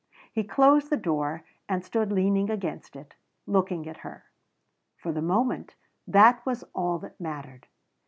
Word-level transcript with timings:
He 0.33 0.43
closed 0.43 0.89
the 0.89 0.97
door 0.97 1.43
and 1.69 1.85
stood 1.85 2.11
leaning 2.11 2.49
against 2.49 2.95
it, 2.95 3.13
looking 3.45 3.87
at 3.87 3.97
her. 3.97 4.23
For 4.97 5.11
the 5.11 5.21
moment 5.21 5.75
that 6.07 6.43
was 6.43 6.63
all 6.73 6.97
that 6.97 7.21
mattered. 7.21 7.67